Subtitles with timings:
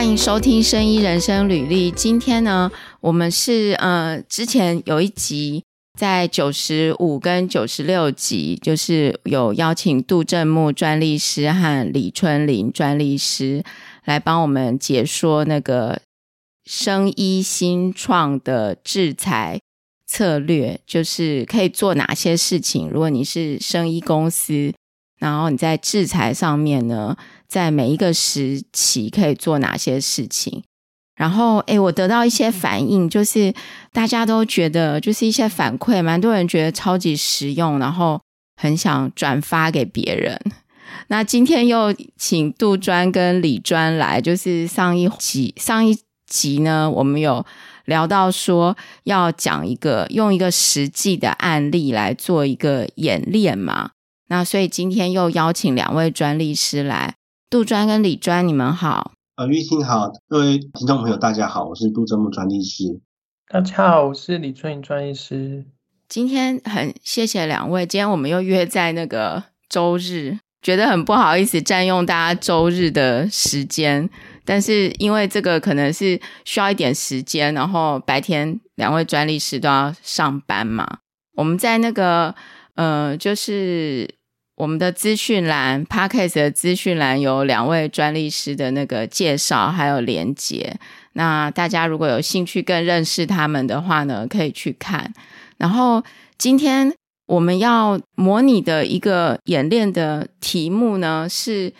[0.00, 1.92] 欢迎收听《生医人生履历》。
[1.94, 5.62] 今天呢，我们是呃，之前有一集
[5.98, 13.62] 在九十五跟九十六集，就是有邀请杜正木专利师和李春林专利师
[14.06, 16.00] 来帮我们解说那个
[16.64, 19.60] 生医新创的制裁
[20.06, 22.88] 策略，就是可以做哪些事情。
[22.88, 24.72] 如果你是生医公司，
[25.18, 27.14] 然后你在制裁上面呢，
[27.50, 30.62] 在每一个时期可以做哪些事情？
[31.16, 33.52] 然后，诶，我得到一些反应，就是
[33.92, 38.18] 大家都觉得，就是一些反馈，蛮多人觉得超级实用，然后
[38.56, 40.40] 很想转发给别人。
[41.08, 47.44] 那今天又请杜专跟李专来，就是上一集上一集呢，我们有
[47.84, 53.90] 聊到说要讲一个用一个实际的案例来做一个演练嘛。
[54.28, 57.14] 那所以今天又邀请两位专利师来，
[57.50, 59.10] 杜专跟李专，你们好。
[59.34, 63.00] 呃，玉清好，各位听众朋友大家好，我是杜正木专利师。
[63.48, 65.64] 大家好，我是李春霖专利师。
[66.08, 74.08] 今天很谢谢两位，今天我们又约在那个周日，觉得很不好意思占用大家周日的时间，
[74.44, 80.98] 但是因为这个可能是需要一点时间，然后白天两位专利师都要上班嘛，
[81.34, 82.32] 我们在那个
[82.76, 84.19] 呃，就是。
[84.60, 90.76] 我们的资讯栏，Podcast 的资讯栏有两位专利师的那个介绍，还有连结。
[91.14, 95.14] 那大家如果有兴趣更认识他们的话呢，可以去看。
[95.56, 96.04] 然后
[96.36, 96.92] 今天
[97.26, 101.72] 我们要模拟的一个演练的题目呢，是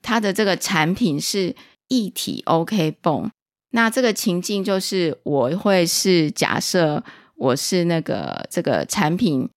[0.00, 1.56] 它的这个产品是
[1.88, 3.28] 一体 OK 泵。
[3.72, 7.02] 那这个情境就是我会是假设
[7.34, 9.48] 我是那个这个产品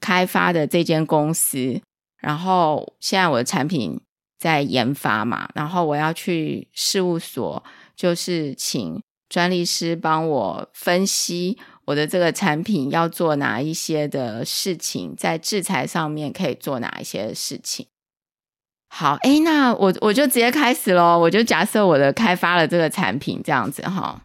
[0.00, 1.80] 开发的这间公司。
[2.18, 4.00] 然后现在我的产品
[4.38, 7.62] 在研发嘛，然后我要去事务所，
[7.96, 17.86] 就是请专利师帮我分析我的这个产品要做哪一些的事情，在制裁上面可以做哪一些事情。
[18.90, 24.22] 好，诶，那我我就直接开始咯，我就假设我的开发了这个产品这样子哈。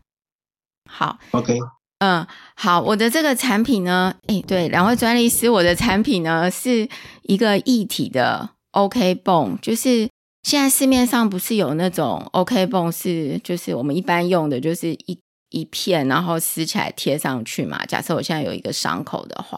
[0.89, 1.59] 好，OK。
[2.03, 6.85] 嗯，好，我的这个产品呢，诶，对，两位专利师，我的产品呢是
[7.21, 10.09] 一个一体的 OK 泵，就是
[10.43, 15.17] 现在市面上不是有那种 OK 泵是，就是我们一般用的，就是一
[15.51, 17.85] 一片，然后撕起来贴上去嘛。
[17.85, 19.57] 假设我现在有一个伤口的话，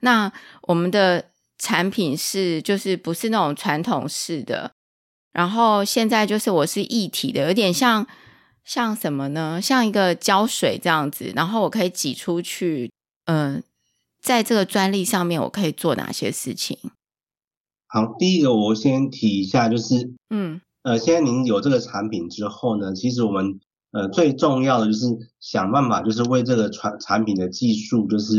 [0.00, 0.30] 那
[0.64, 1.24] 我们的
[1.58, 4.72] 产品是就是不是那种传统式的，
[5.32, 8.06] 然后现在就是我是一体的，有点像。
[8.68, 9.58] 像什么呢？
[9.62, 12.92] 像一个胶水这样子，然后我可以挤出去。
[13.24, 13.62] 嗯、呃，
[14.20, 16.78] 在这个专利上面，我可以做哪些事情？
[17.86, 23.58] 好，第一个我先提一下，就是嗯呃，现在您有这个产品之后呢，其实我们
[23.92, 25.06] 呃最重要的就是
[25.40, 28.38] 想办法，就是为这个产产品的技术，就是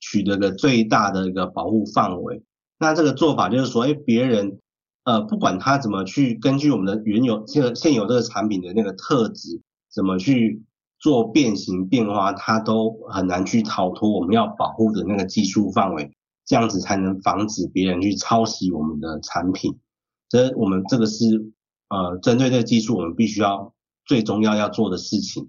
[0.00, 2.42] 取得个最大的一个保护范围。
[2.80, 4.58] 那这个做法就是说，哎，别人。
[5.04, 9.60] 呃，不管他怎么去根据我们的原有这个现有这个产品的那个特质，
[9.92, 10.62] 怎么去
[11.00, 16.12] 做变形变化，它都很难去逃脱我们要保护的那个技术范围，
[16.46, 19.80] 这样子才能防止别人去抄袭我们的产品。
[20.28, 21.50] 这我们这个是
[21.88, 23.74] 呃针对这个技术，我们必须要
[24.06, 25.48] 最重要要做的事情。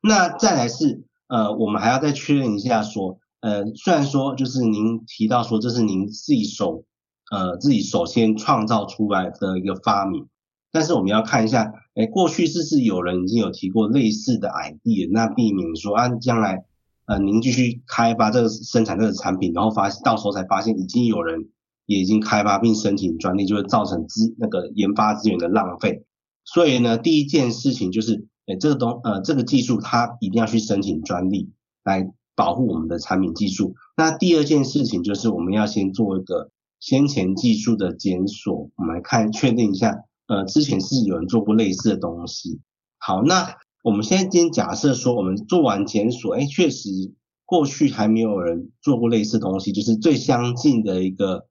[0.00, 6.84] 那再来是呃，我们还要再确认一下说，呃，虽然说就是您提到说这是您自己手。
[7.30, 10.28] 呃，自己首先创造出来的一个发明，
[10.70, 16.64] 但是我们要看一下，哎，过去是不是有人已经有提过类似的 idea，那避免说啊，将来
[17.06, 21.48] 呃您继续开发这个生产这个产品，然后发到时候才发现已经有人
[21.86, 26.04] 也已经开发并申请专利，就会造成资那个研发资源的浪费。
[26.44, 31.50] 所以呢，第一件事情就是，哎，这个东呃这个技术它一定要去申请专利
[31.84, 33.74] 来保护我们的产品技术。
[33.96, 36.50] 那第二件事情就是我们要先做一个。
[36.84, 42.60] 先前技术的检索，我们来看确定一下，呃，之前是有人做过类似的东西。
[42.98, 46.90] 好，那我们现在今天假设说，我们做完检索，哎，确实
[47.46, 51.46] 过去还没有人做过类似的东西，就是最相近的一个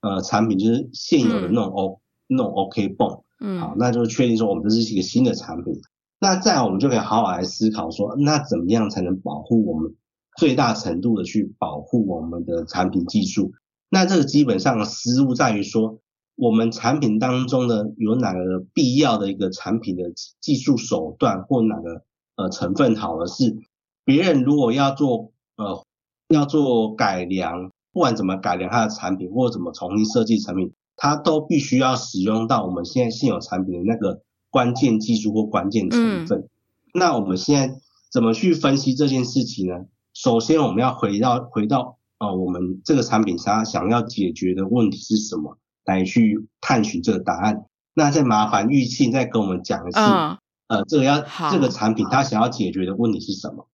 [0.00, 3.22] 呃产品，就是现有的那种 O、嗯、那种 OK 泵。
[3.40, 5.72] 嗯，好，那就确定说我们这是一个新的产品。
[6.18, 9.94] 那再来我们就可以好好来思考说，那怎么样才能保护我们
[10.36, 13.52] 最大程度的去保护我们的产品技术？
[13.94, 16.00] 那这个基本上的思路在于说，
[16.34, 20.02] 我们产品当中呢，有哪个必要的一个产品的
[20.40, 22.02] 技术手段或哪个
[22.34, 23.56] 呃成分好了，是
[24.04, 25.86] 别人如果要做呃
[26.26, 36.40] 要做改良，不管怎么改良它的产品或者怎么重新设计产品，它都必须要使用到我们现在现有产品的那个关键技术或关键成分。
[36.40, 36.48] 嗯、
[36.94, 37.76] 那我们现在
[38.10, 39.84] 怎么去分析这件事情呢？
[40.12, 47.64] 首先，我们要回到回到呃，我们这个产品它想要解决的问题是什么，来去探寻这个答案。
[47.94, 50.38] 那再麻烦玉庆再跟我们讲一次，嗯、
[50.68, 51.20] 呃，这个要
[51.50, 53.68] 这个产品它想要解决的问题是什么？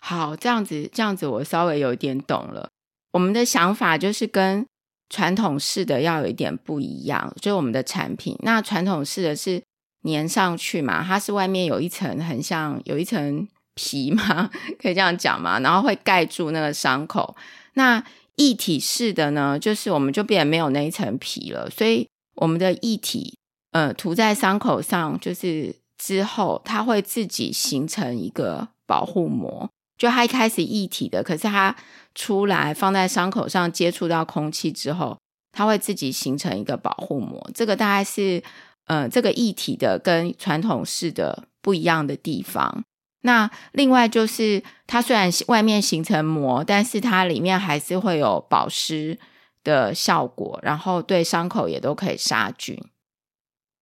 [0.00, 2.68] 好，这样子，这样子我稍微有点懂了。
[3.12, 4.64] 我们的想法就是跟
[5.10, 8.36] 传统式的要有一点不一样，就是我们的产品。
[8.40, 9.62] 那传统式的是
[10.04, 14.48] 粘上去嘛，它是外面有一层很像有一层皮嘛，
[14.80, 17.34] 可以这样讲嘛，然后会盖住那个伤口。
[17.78, 18.04] 那
[18.34, 23.38] 液体式的呢，就是我们就变没有那一层皮了，所以我们的液体
[23.70, 29.70] 呃涂在伤口上，就是之后它会自己形成一个保护膜。
[29.96, 31.74] 就它一开始液体的，可是它
[32.16, 35.16] 出来放在伤口上接触到空气之后，
[35.52, 37.48] 它会自己形成一个保护膜。
[37.54, 38.42] 这个大概是
[38.86, 42.84] 呃这个液体的跟传统式的不一样的地方。
[43.22, 49.18] 那另外就是它虽然外面形成膜，但是它里面还是会有保湿
[49.64, 52.78] 的效果，然后对伤口也都可以杀菌。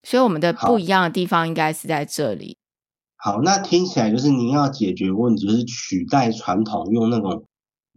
[0.02, 2.56] 所以我们的不一样的地方应该是在这里。
[3.16, 7.44] 好，那听起来就是您要解决问题，就是取代传统用那种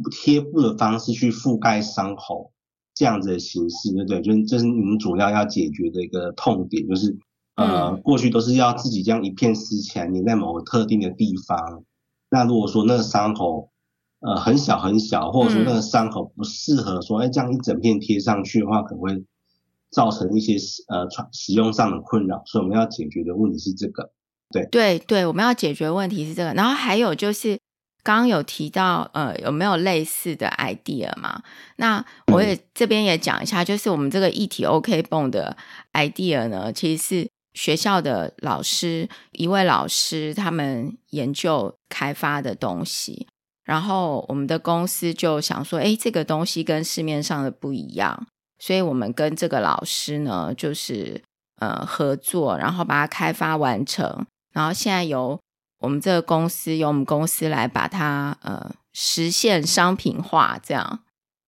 [0.10, 2.52] 贴布的方式去覆盖伤口
[2.96, 4.22] 这样子的形式，对不对？
[4.22, 7.16] 就是这是您主要要解决的一个痛点，就是
[7.60, 11.84] 呃，过去都是要自己这样一片撕起来粘在某个特定的地方。
[12.30, 13.70] 那如果说那个伤口
[14.22, 19.24] 呃很小很小，或者说那个伤口不适合说哎这样一整片贴上去的话，可能会
[19.92, 20.56] 造成一些
[20.88, 22.42] 呃传使用上的困扰。
[22.46, 24.12] 所以我们要解决的问题是这个。
[24.52, 27.60] 对对对，我们要解决问题是这个，然后还有就是
[28.02, 31.44] 刚刚有提到，呃，有没有类似的 idea 嘛？
[31.76, 32.04] 那
[32.34, 35.56] 我也这边也讲一下，就是我们这个一体 OK 泵的
[35.94, 43.28] idea 呢，其实是学校的老师一位老师他们研究开发的东西，
[43.64, 48.28] 然后我们的公司就想说，哎，这个东西跟市面上的不一样，
[48.60, 51.22] 所以我们跟这个老师呢，就是
[51.58, 54.26] 呃合作，然后把它开发完成。
[54.54, 55.40] 然后现在由
[55.80, 61.00] 我们这个公司，由我们公司来把它呃实现商品化，这样。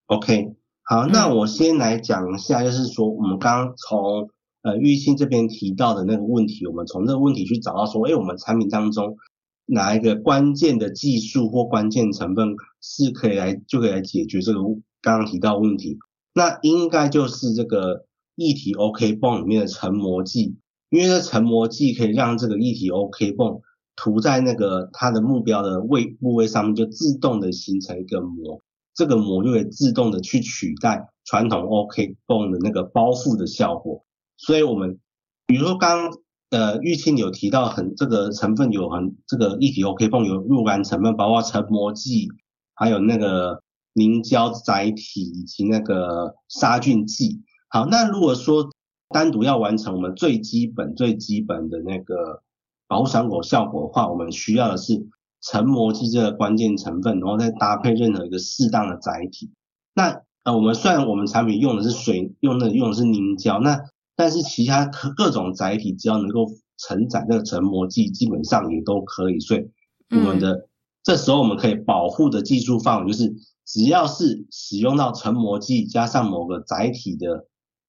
[0.05, 4.29] OK，好，那我先来讲一下，就是说我们刚刚从
[4.61, 9.17] 呃玉清这边提到的那个问题，我们从这个问题去找到说，哎，我们产品当中
[9.65, 14.59] 哪一个关键的技术或关键成分是可以来就可以来解决这个
[15.01, 15.97] 刚刚提到问题，
[16.33, 18.05] 那应该就是这个
[18.35, 20.57] 液体 OK 泵里面的成膜剂。
[20.89, 23.61] 因为这成膜剂可以让这个液体 OK 泵
[23.95, 28.61] 涂在那个它的目标的位部位上面，就自动的形成一个膜，
[28.93, 34.03] 这个膜就会自动的去取代传统 OK 泵的那个包覆的效果。
[34.43, 34.99] 所以，我们
[35.45, 36.11] 比如说刚
[36.49, 42.27] 呃玉清有提到很这个成分有很这个液体 OK 泵有若干成分，包括成膜剂，
[42.73, 43.61] 还有那个
[43.93, 47.43] 凝胶载体以及那个杀菌剂。
[47.69, 48.71] 好，那如果说
[49.09, 52.41] 单独要完成我们最基本、最基本的那个
[52.87, 55.07] 保护伤口效果的话，我们需要的是
[55.39, 59.51] 成膜剂这个关键成分，然后再搭配任何一个适当的载体。
[59.93, 63.79] 那呃，我们虽然我们产品用的是水，用的用的是凝胶，那
[64.21, 66.45] 但是其他各各种载体只要能够
[66.77, 69.39] 承载那个成膜剂，基本上也都可以。
[69.39, 69.67] 所以
[70.11, 70.69] 我们的、嗯、
[71.03, 73.33] 这时候我们可以保护的技术范围就是，
[73.65, 77.47] 只要是使用到成膜剂加上某个载体的。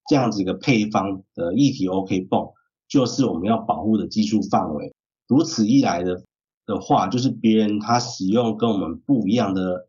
[0.09, 2.51] 这样子一个配方的液体 OK 泵，
[2.89, 4.93] 就是我们要保护的技术范围。
[5.29, 6.25] 如此一来的
[6.67, 9.87] 的话，就是别人他使用跟我们不一样的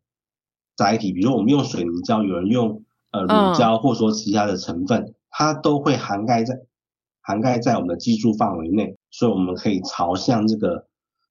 [0.77, 6.55] 载体，比如我们用水凝胶，有人用呃乳胶，或者说其他的成分，它都会涵盖在
[7.19, 8.95] 涵盖在我们的技术范围内。
[9.11, 10.87] 所以我们可以朝向这个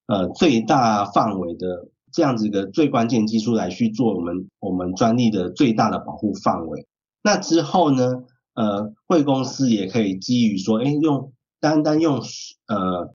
[0.07, 6.87] 呃最大范围的这样子一个最关键技术来去做我们我们专利的最大的保护范围。
[7.23, 8.25] 那之后呢？
[8.55, 12.21] 呃，贵公司也可以基于说，哎，用单单用
[12.67, 13.15] 呃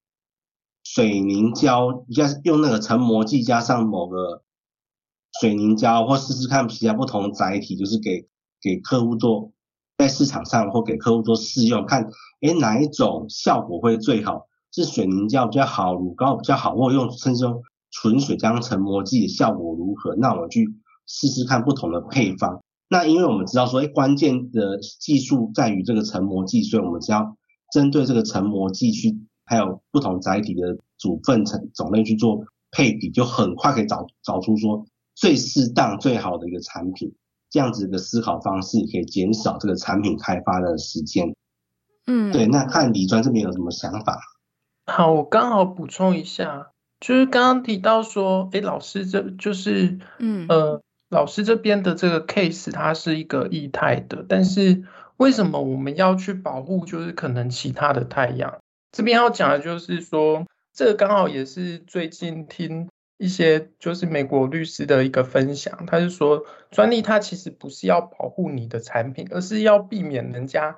[0.84, 4.42] 水凝胶加用那个成膜剂加上某个
[5.40, 8.28] 水凝胶，或试试看其他不同载体，就是给
[8.60, 9.52] 给客户做
[9.98, 12.08] 在市场上或给客户做试用，看
[12.42, 20.16] 哎哪一种效果会最好，是水凝胶比较好，乳膏比较好，或用甚至用纯水加上成膜剂的效果如何？
[20.16, 20.70] 那我们去
[21.08, 22.62] 试试看不同的配方。
[22.90, 27.36] 那因为我们知道说，哎，关键的技术在于这个成膜剂，所以我们只要
[27.74, 34.86] 针对这个成膜剂去，还有不同载体的组分成种类去做配比，就很快可以找找出说
[35.16, 37.14] 最适当、最好的一个产品。
[37.50, 41.34] 这样子的思考方式可以减少这个产品开发的时间。
[42.06, 42.46] 嗯，对。
[42.48, 44.20] 那看李专这边有什么想法？
[44.86, 54.84] 好，我刚好补充一下，就是刚刚提到说，哎，老师这就是，嗯呃，老师这边的这个 case 它是一个液态的，但是
[55.18, 56.86] 为什么我们要去保护？
[56.86, 58.60] 就是可能其他的太阳，
[58.92, 62.88] 这边要讲的就是说，这个刚好也是最近听。
[63.18, 70.78] 一些就是美国律师的一个分享，他是说专利它其实不是要保护你的产品，而是要避免人家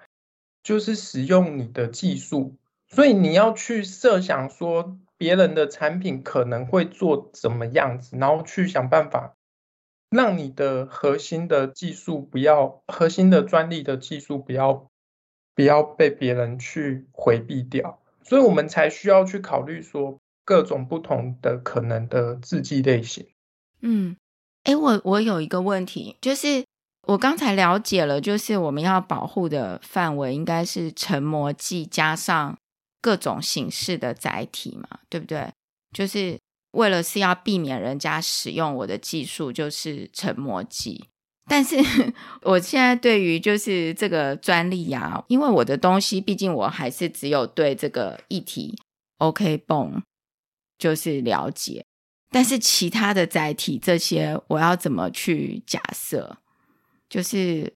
[0.64, 2.56] 就是使用你的技术，
[2.88, 9.36] 所以你要去设想说别人的产品可能会做怎么样子，然后去想办法
[10.10, 14.88] 让你的核心的技术不要，核心的专利的技术不要
[15.56, 20.18] 不要被别人去回避掉，所以我们才需要去考虑说。
[20.50, 23.24] 各种不同的可能的制剂类型。
[23.82, 24.18] 嗯，
[24.64, 26.66] 哎，我我有一个问题，就是
[27.06, 32.58] 我刚才了解了，就是我们要保护的范围应该是成膜剂加上
[33.00, 35.52] 各种形式的载体嘛，对不对？
[35.96, 36.40] 就是
[36.72, 41.10] 为了是要避免人家使用我的技术，就是成膜剂。
[41.48, 41.78] 但是
[42.42, 48.76] 我现在对于就是这个专利呀，因为我的东西毕竟我还是只有对这个液体
[49.20, 50.02] OK 绷。
[50.80, 51.86] 就是了解，
[52.32, 56.38] 但是其他的载体这些，我要怎么去假设？
[57.10, 57.76] 就是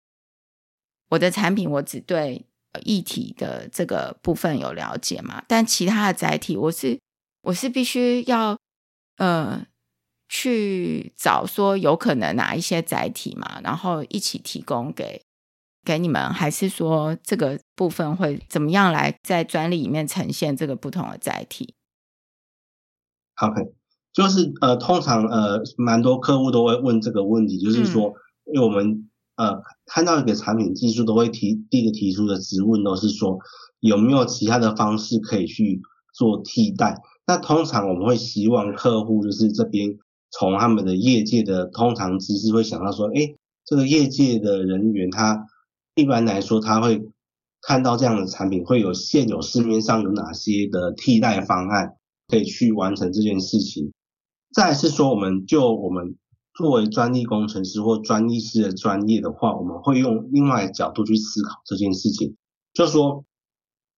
[1.09, 2.45] 我的产品，我只对
[2.85, 5.43] 液体的这个部分有了解嘛？
[5.47, 6.97] 但其他的载体，我是
[7.41, 8.57] 我是必须要
[9.17, 9.65] 呃
[10.29, 15.21] 去找说有可能哪一些载体嘛，然后一起提供给
[15.83, 21.75] 给你们，还是说这个部分会怎么样来在专利里面呈现这个不同的载体
[23.41, 23.73] ？OK，
[24.13, 28.09] 就是呃，通常呃，蛮多客户都会问这个问题，就是说，
[28.45, 33.39] 嗯、因为我们呃看到一个产品技术，都会提第一个提出的质问都是说，
[33.79, 35.81] 有没有其他的方式可以去
[36.13, 37.01] 做替代？
[37.25, 39.97] 那通常我们会希望客户就是这边
[40.29, 43.35] 从他们的业界的通常知识会想到说，哎，
[43.65, 45.45] 这个业界的人员他
[45.95, 47.09] 一般来说他会
[47.61, 51.95] 看到这样的产品会有现有市面上有哪些的替代方案。
[52.33, 53.93] 可以去完成这件事情。
[54.55, 56.15] 再是说，我们就我们
[56.55, 62.35] 作为专利工程师或专利师的专业的话，我们会用另外一个角度去思考这件事情。
[62.73, 63.23] 就说，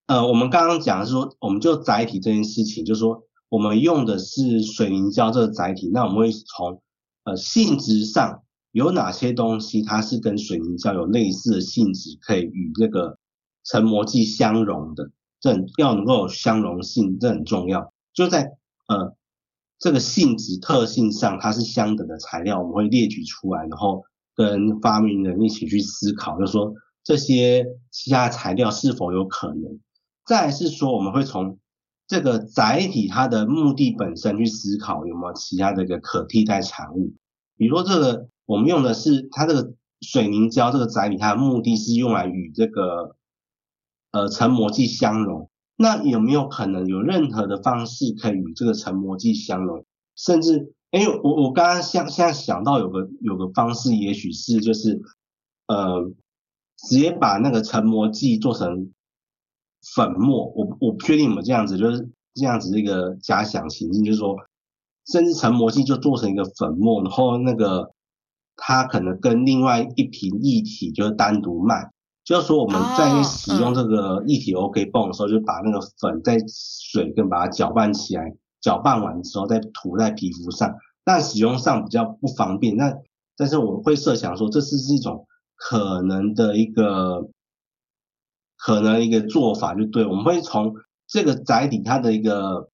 [0.07, 6.81] 呃，我们刚刚讲的是说，我们就载体这件事情，就说，我们用的是水凝胶这个载体，那我们会从
[7.23, 13.17] 呃性质上有哪些东西它是跟水凝胶有类似的性质，可以与这个
[13.63, 17.93] 成膜剂相容的，这很要能够有相容性，这很重要。
[18.15, 18.57] 就在
[18.87, 19.15] 呃
[19.77, 24.03] 这个性质特性上，它是相等的材料，我们会列举出来，然后
[24.33, 29.79] 跟发明人一起去思考，就说这些其他材料是否有可能。
[30.25, 31.59] 再是说，我们会从
[32.07, 37.13] 这个载体它的目的本身去思考有没有其他的一个可替代产物。
[37.57, 43.17] 比如说这个我们用的是它这个水凝胶这个载体，它的目的是用来与这个
[44.11, 45.49] 呃成膜剂相融。
[45.77, 49.85] 那有没有可能有任何的方式可以与这个成膜剂相融？
[50.15, 55.01] 甚至，哎，我我刚刚想现在想到有个有个方式，也许是就是，
[55.67, 56.09] 呃，
[56.77, 58.93] 直接把那个成膜剂做成
[59.95, 60.45] 粉末。
[60.55, 64.37] 我我不确定有没有这样子，就是这样子一个假想情境，就是说，
[65.11, 67.91] 甚至成膜剂就做成一个粉末，然后那个
[68.55, 71.91] 它可能跟另外一瓶液体就是单独卖。
[72.25, 82.75] 就是说我们在使用这个液体 OK 泵的时候，就把那个粉在水跟把它搅拌起来，搅拌完之后再涂在皮肤上，但使用上比较不方便。
[82.77, 82.91] 那
[83.37, 87.29] 但是我会设想说，这是是一种可能的一个
[88.57, 90.03] 可能一个做法，就对。
[90.07, 90.73] 我们会从
[91.05, 92.71] 这个载体它的一个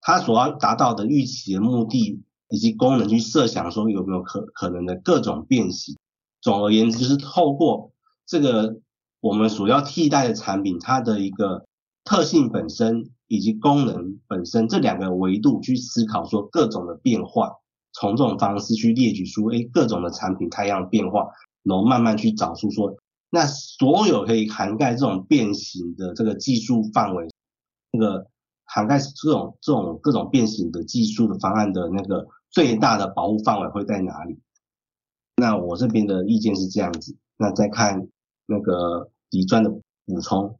[0.00, 5.96] 它所要达到的预期的目的以及功能去设想说有没有可可能的各种变形。
[6.40, 7.91] 总而言之，就是透过。
[8.26, 8.80] 这个
[9.20, 11.66] 我们所要替代的产品，它的一个
[12.04, 17.52] 特性本身以及功能本身这两个维度去思考，说各种的变化，
[17.92, 21.28] 从这种方式去列举出，哎，各种的产品它样变化，
[21.62, 22.96] 然后慢慢去找出说，
[23.30, 27.28] 那所有可以涵盖这种变形的这个技术范围，
[27.92, 28.26] 那个
[28.64, 34.40] 涵盖这种这种各种变形的技术的方案的那个最大的保护范围会在哪里？
[35.36, 38.08] 那我这边的意见是这样子，那再看。
[38.46, 40.58] 那个底砖的补充，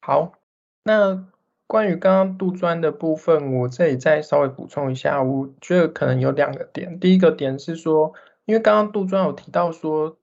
[0.00, 0.34] 好，
[0.82, 1.28] 那
[1.66, 6.98] 关于刚刚杜专的部分，我这里再稍微补充一下，我觉得可能有两个点。
[6.98, 10.18] 第一个点是说，因为刚刚杜专有提到说，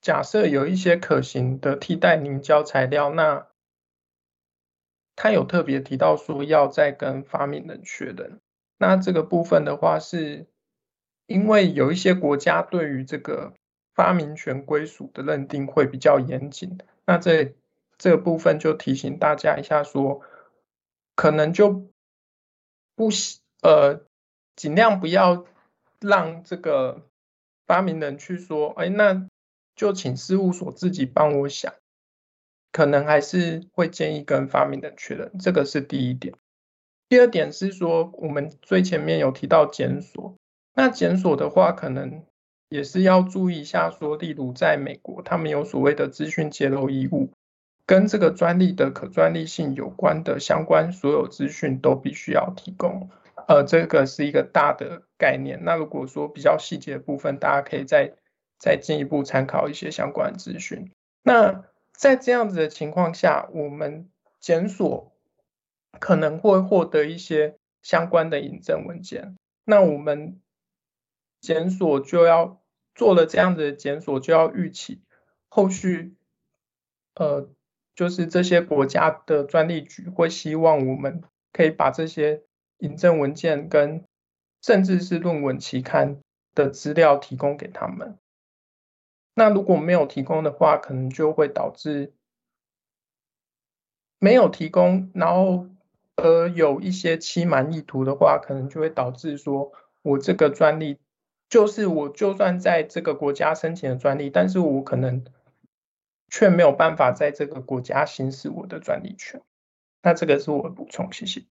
[0.00, 3.48] 假设有一些可行的替代凝胶材料，那
[5.14, 8.40] 他有特别提到说要再跟发明人确认。
[8.78, 10.46] 那这个部分的话，是
[11.26, 13.54] 因为有一些国家对于这个
[13.94, 16.78] 发明权归属的认定会比较严谨。
[17.04, 17.54] 那这
[17.98, 20.22] 这个部分就提醒大家一下说，说
[21.14, 21.88] 可能就
[22.94, 23.10] 不
[23.62, 24.04] 呃，
[24.56, 25.44] 尽量不要
[26.00, 27.06] 让这个
[27.66, 29.28] 发明人去说，哎，那
[29.74, 31.72] 就请事务所自己帮我想。
[32.72, 36.34] 可能还是会建议跟发明人确认，这个是第一点。
[37.06, 40.34] 第二点是说，我们最前面有提到检索，
[40.72, 42.24] 那检索的话，可能
[42.72, 47.28] 也是要注意一下，说，例如在美国，他们有所谓的资讯揭露义务，
[47.84, 53.10] 跟这个专利的可专利性有关的相关所有资讯都必须要提供。
[53.46, 55.60] 呃，这个是一个大的概念。
[55.64, 58.14] 那如果说比较细节的部分，大家可以再
[58.58, 60.90] 再进一步参考一些相关资讯。
[61.22, 64.08] 那在这样子的情况下，我们
[64.40, 65.12] 检索
[66.00, 69.36] 可能会获得一些相关的引证文件。
[69.66, 70.40] 那我们
[71.40, 72.61] 检索就要
[72.94, 75.00] 做了这样子的检索，就要预期
[75.48, 76.14] 后续，
[77.14, 77.48] 呃，
[77.94, 81.22] 就是这些国家的专利局会希望我们
[81.52, 82.42] 可以把这些
[82.78, 84.04] 引证文件跟
[84.62, 86.20] 甚至是论文期刊
[86.54, 88.18] 的资料提供给他们。
[89.34, 92.12] 那如果没有提供的话，可能就会导致
[94.18, 95.68] 没有提供，然后
[96.16, 99.72] 呃有一些欺瞒意图的话，可能就会导致说，
[100.02, 100.98] 我这个专利
[101.52, 105.22] 就是我就算在这个国家申请的专利，但是我可能
[106.30, 109.42] 却没有办法在这个国家行使我的专利权。
[110.02, 111.44] 那这个是我的补充，谢谢。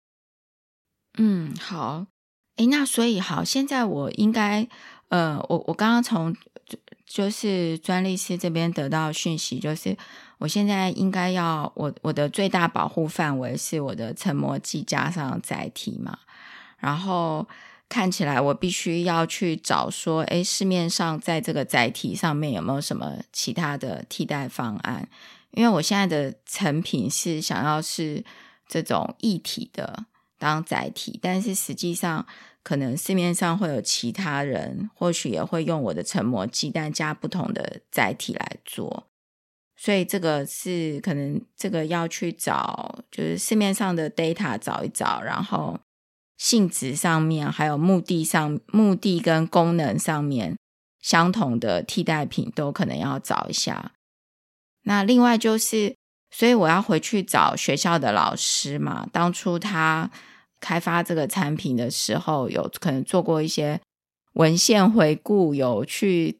[1.19, 2.07] 嗯，好，
[2.55, 4.67] 诶，那所以好，现在我应该
[5.09, 6.35] 呃，我我刚刚从。
[7.05, 9.97] 就是专利师这边得到讯息，就是
[10.37, 16.17] 我现在应该要我我的最大保护范围是我的成膜剂加上载体嘛，
[16.77, 17.45] 然后
[17.91, 25.09] 看起来我必须要去找说，诶，市面上在这个载体上面有没有什么其他的替代方案？
[25.51, 28.23] 因为我现在的成品是想要是
[28.65, 30.05] 这种液体的
[30.39, 32.25] 当载体，但是实际上。
[32.63, 39.07] 可能市面上会有其他人，或许也会用我的成膜剂，但加不同的载体来做。
[39.75, 45.79] 所以这个是可能这个要去找，就是市面上的 data 找一找，然后
[46.41, 50.57] 性质上面还有目的上、目的跟功能上面
[50.99, 53.91] 相同的替代品都可能要找一下。
[54.85, 55.95] 那另外就是，
[56.31, 60.09] 所以我要回去找学校的老师嘛，当初他。
[60.63, 63.81] 开发这个产品的时候，有可能做过一些
[64.33, 66.37] 文献回顾，有去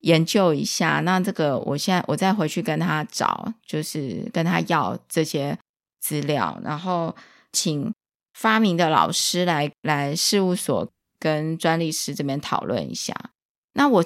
[0.00, 1.00] 研究一下。
[1.00, 5.58] 那这个，我现在我再回去跟他找，就是跟他要这些
[6.00, 7.16] 资料，然后
[7.50, 7.90] 请
[8.32, 13.32] 发明的老师来来事务所跟专利师这边讨论一下。
[13.74, 14.04] 那我，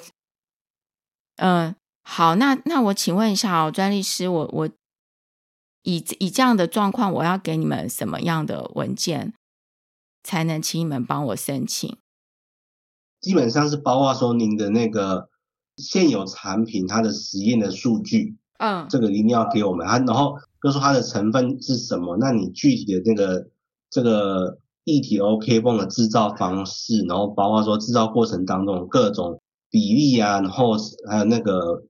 [1.36, 4.68] 嗯、呃，好，那那我请问一下哦，专利师，我我
[5.82, 9.32] 以以这样的状况，我要给你们什么样的文件？
[10.22, 11.96] 才能请你们帮我申请。
[13.20, 15.30] 基本上是包括说您的那个
[15.76, 19.86] 现有产品它的实验的数据，嗯，这个一定要给我们。
[19.86, 23.48] 它然后就说它的成分是什么，那你具体的那个
[23.90, 30.74] 这个一体 OK 绷的制造方式，然后包括说制造过程当中各种比例啊，然后
[31.08, 31.82] 还有那个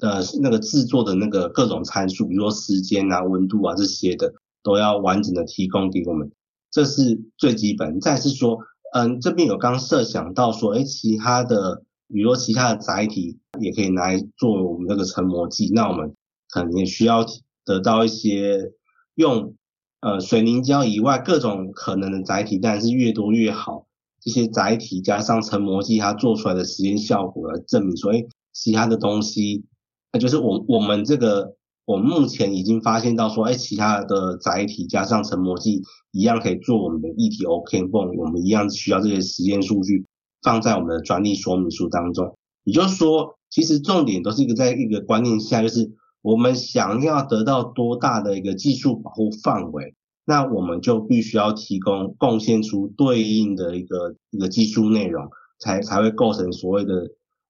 [0.00, 4.32] 呃那个制作的那个各种参数，比如说时间啊、温度啊这些的，
[4.62, 6.30] 都要完整的提供给我们。
[6.70, 8.58] 这是最基本，再是说，
[8.92, 16.14] 嗯，这边有刚设想到说，哎，其他的，比如说其他的载体也可以拿来做我们那个成膜剂，那我们
[16.50, 17.24] 可能也需要
[17.64, 18.72] 得到一些
[19.14, 19.54] 用
[20.00, 23.86] 呃水凝胶以外各种可能的载体，当然是越多越好。
[24.20, 29.64] 这些载体加上成膜剂，它做出来的实验效果来证明说，哎，其他的东西，
[30.12, 31.56] 那就是我我们这个。
[31.88, 35.82] 我们目前已经发现到说，哎，其他的载体加上成膜剂
[36.12, 40.04] 一样可以做我们的液体 OK 绷，我们一样需要这些实验数据
[40.42, 42.36] 放在我们的专利说明书当中。
[42.64, 45.90] 也就是说，其实重点都是一个在一个观念下，就是
[46.22, 55.28] 我们想要得到多大的一个技术保护范围，那我们就必须要提供贡献出对应的一个一个技术内容，
[55.58, 56.94] 才才会构成所谓的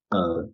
[0.09, 0.49] 呃。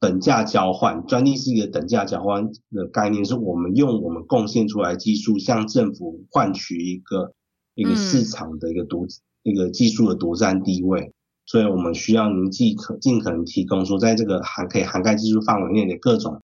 [0.00, 7.32] 等价交换，专利是一个等价交换的概念，是我们用我们贡献出来的技术向政府换取一个
[7.74, 9.08] 一个市场的一个独、嗯、
[9.42, 11.12] 一个技术的独占地位，
[11.46, 16.40] 所以我们需要您尽可尽可能提供说，在这个涵可以涵盖技术范围内的各种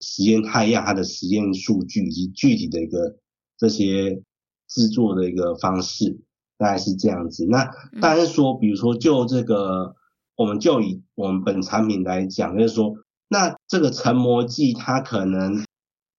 [0.00, 3.16] 实验态样，它的实验数据以及具体的一个
[3.56, 4.22] 这些
[4.68, 6.20] 制作的一个方式，
[6.56, 7.46] 大概是这样子。
[7.46, 7.64] 那
[8.00, 9.96] 当然是说，比如说就这个，
[10.36, 12.94] 我们就以我们本产品来讲，就是说，
[13.28, 15.56] 那这个成膜剂它可能，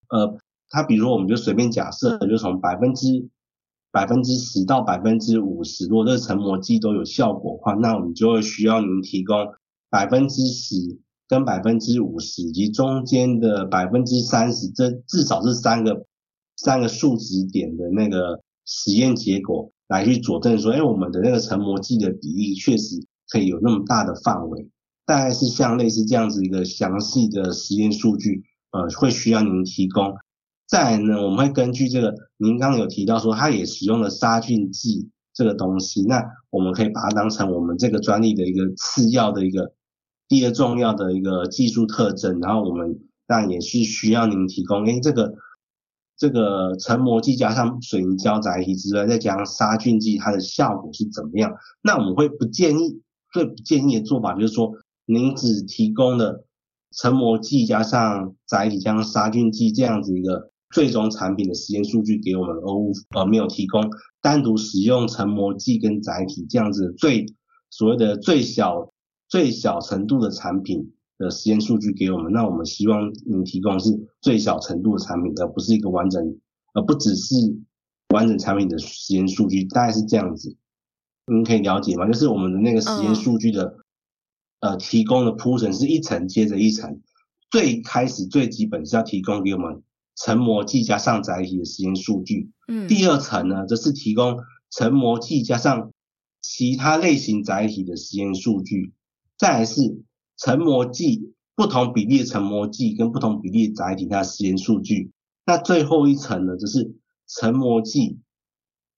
[0.08, 0.38] 呃，
[0.68, 3.28] 它比如说我们就随便假设，就从百分之
[3.90, 9.54] 百分之十到百分之五十，如果这个成膜剂都有效果的话，那我们就会需要您提供
[9.88, 10.98] 百分之十。
[11.30, 16.04] 跟百分之五十以及中间的百分之三十，这至少是三个
[16.56, 22.96] 三个数值点的那个实验结果来去佐证说，哎，我们的那个成膜剂的比例确实
[23.28, 24.68] 可以有那么大的范围，
[25.06, 30.12] 大概是像类似这样子一个详细的实验数据，呃，会需要您提供。
[30.66, 39.72] 再来呢，我们会根据这个您刚刚有提到说，它也使用了杀菌剂这个东西，那我们可以把它当成我们这个专利的一个次要的一个。
[40.30, 45.34] 第二重要的一个技术特征，然后我们当然也是需要您提供，因为，这个
[46.16, 51.52] 这个成膜剂加上水凝胶载体之外，再加上杀菌剂，它的效果是怎么样？
[51.82, 54.72] 那我们会不建议，最不建议的做法就是说，
[55.04, 56.46] 您只提供了
[56.92, 63.82] 成膜剂加上载体加上杀菌剂这样子一个最终产品的实验数据给我们，而无而没有提供
[64.22, 67.26] 单独使用成膜剂跟载体这样子最
[67.68, 68.92] 所谓的最小。
[69.30, 76.36] 最小程度的产品的实验数据给我们，那我们希望您提供是最小程度的产品，而不是一个完整，
[76.74, 77.36] 而不只是
[78.08, 80.56] 完整产品的实验数据，大概是这样子。
[81.26, 82.08] 您可以了解吗？
[82.08, 83.76] 就是我们的那个实验数据的，
[84.58, 87.00] 呃，提供的铺陈是一层接着一层，
[87.52, 89.84] 最开始最基本是要提供给我们
[90.16, 94.38] 成膜剂加上载体的实验数据，嗯，第二层呢，则是提供
[94.72, 95.92] 成膜剂加上
[96.40, 98.92] 其他类型载体的实验数据。
[99.40, 100.04] 再来是
[100.36, 105.12] 成膜剂，不同比例的成膜剂跟不同比例的载体，它的实验数据。
[105.46, 106.94] 那最后一层呢，就是
[107.26, 108.18] 成膜剂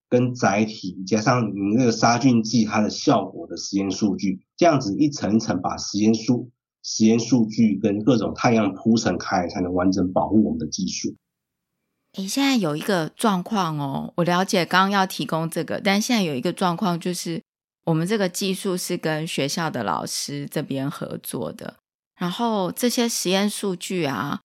[0.09, 4.40] 跟载体加上你那个杀菌剂它的效果的实验数据。
[4.57, 6.50] 这样子一层一层把实验数
[6.83, 11.14] 实验数据跟各种太阳铺陈开，才能完整保护我们的技术。
[12.14, 17.40] 诶，现在有一个状况哦，我了解刚刚要提供这个，但现在有一个状况就是。
[17.84, 21.78] 我们这个技术是跟学校的老师这边合作的，
[22.16, 24.42] 然后这些实验数据啊，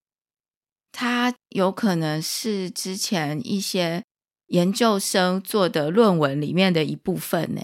[0.90, 4.02] 它有可能是之前一些
[4.48, 7.62] 研究生做的论文里面的一部分呢。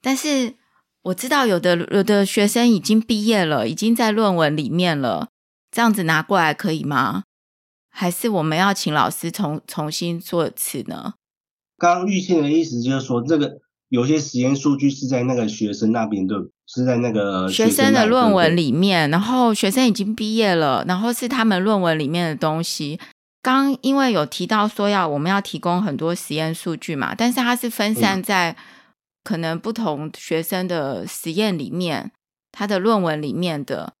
[0.00, 0.54] 但是
[1.02, 5.28] 我知道有的有的学生已经毕业了，已经在论文里面了，
[5.70, 7.24] 这样子拿过来可以吗？
[7.90, 11.16] 还是我们要请老师重重新做一次呢？
[11.76, 13.60] 刚刚玉庆的意思就是说这个。
[13.92, 16.34] 有些实验数据是在那个学生那边的，
[16.66, 22.98] 是在那个学生的论文里面，然后学生已经毕业了，然后是他们论文里面的东西。
[23.42, 28.56] 刚因为有提到说要我们要提供很多实验数据嘛，但是它是分散在
[29.22, 32.12] 可能不同学生的实验里面，
[32.50, 33.92] 他的论文里面的。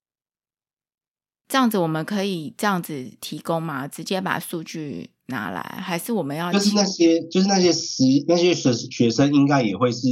[1.48, 3.86] 这样子我们可以这样子提供吗？
[3.86, 6.52] 直接把数据拿来，还是我们要？
[6.52, 10.08] 就是那些，就是那些实那些学学生应该也会是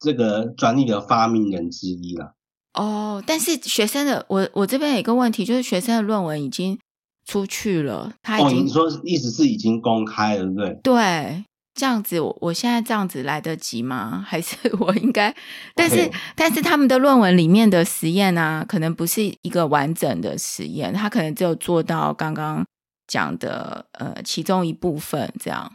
[0.00, 2.34] 这个专利的发明人之一了。
[2.74, 6.78] 哦，但是学生的，我我这边有一个问题，就是学生的论文已经
[7.24, 10.80] 出去了，他已经、哦、你说意思是已经公开了，对不对？
[10.82, 11.44] 对。
[11.78, 14.24] 这样子，我我现在这样子来得及吗？
[14.26, 15.36] 还是我应该？
[15.74, 16.14] 但是，Okay.
[16.34, 22.64] 但是他们的论文里面的实验啊，可能不是一个完整的实验，他可能只有做到刚刚
[23.06, 25.72] 讲的呃其中一部分这样。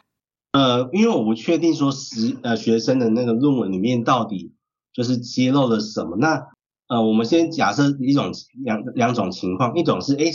[0.51, 4.53] 呃，因为我不确定说实呃学生的那个论文里面到底
[4.93, 6.17] 就是揭露了什么。
[6.17, 6.47] 那
[6.87, 8.31] 呃，我们先假设一种
[8.63, 10.29] 两两种情况，一种是诶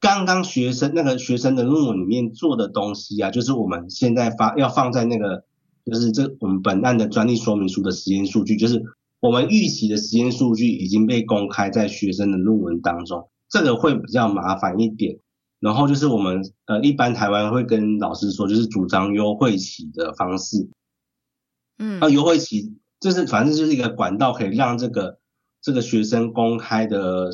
[0.00, 5.44] 刚刚学生那个学生的论文里面做的东西啊，就是我们现在发要放在那个，
[5.86, 8.82] 就是这我们本案的专利说明书的实验数据，就是
[9.20, 15.18] 我们预期的实验数据已经被公开在学生的论文当中，这个会比较麻烦一点。
[15.60, 20.68] 然后就是我们呃一般台湾会跟老师说，就是主张优惠期的方式，
[21.78, 25.18] 嗯，啊优惠期就是反正就是一个管道，可以让这个
[25.62, 27.30] 这个学生公开的。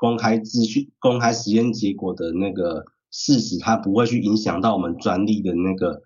[0.00, 6.00] 公开资讯、公开实验结果的那个事实，它不会去影响到我们专利的那个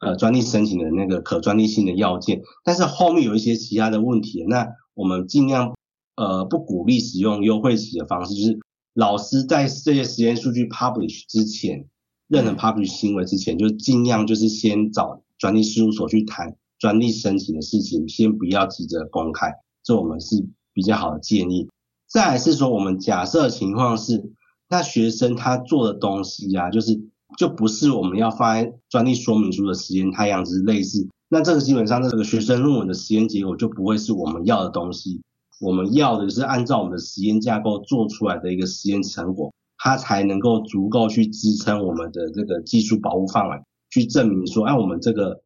[0.00, 2.42] 呃专利申请的那个可专利性的要件。
[2.64, 5.76] 但是后面有一些其他的问题，那我们尽量
[6.16, 8.58] 呃不鼓励使用优惠期的方式，就是
[8.96, 11.86] 老师在这些实验数据 publish 之前，
[12.28, 19.52] 任何 publish 行为之前，就尽量就是先找专利事务所去谈专利申请的事情，先不要急着公开，
[19.84, 21.68] 这我们是比较好的建议。
[22.08, 24.32] 再来是说，我们假设情况是，
[24.70, 26.98] 那学生他做的东西啊，就是
[27.36, 31.06] 就不是我们要放在专利说明书的实验态样，子类似。
[31.28, 35.20] 那这个基本上这个学生论文的实验结果就不会是我们要的东西。
[35.58, 43.56] 我们要的是按照我们的实验架构做出来的一个实验成果，它才能够足够去支撑我们的这个技术保护范围，
[43.90, 45.40] 去证明说，哎，我们这个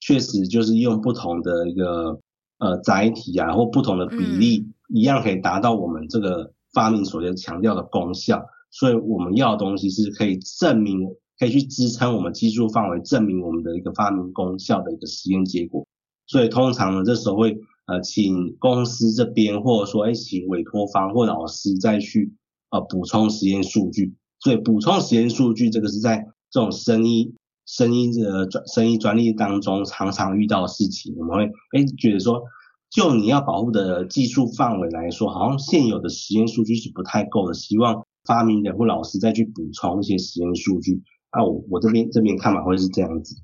[0.00, 2.18] 确实就是用不同的一个
[2.58, 8.44] 呃载体啊，或不同的比例，一样可以达到我们这个发明所要强调的功效。
[8.72, 15.86] 所以我们要的东西是可以证明，可以去支撑我们技术范围，证明我们的一个发明功效的一个实验结果。
[16.26, 17.56] 所以通常呢，这时候会。
[17.86, 22.34] 呃，请公司这边，或者说，哎，请委托方或老师再去
[22.70, 24.14] 呃补充实验数据。
[24.40, 31.14] 所以补充实验数据，这个是在这种生医、生医的专、生医专利当中常常遇到的事情。
[31.16, 31.44] 我们会
[31.78, 32.42] 哎觉得说，
[32.90, 41.02] 就你要保护的技术范围来说，好像现有的实验数据是不太够的，希望发明人或老师再去补充一些实验数据。
[41.30, 43.36] 啊，我我这边这边看法会是这样子。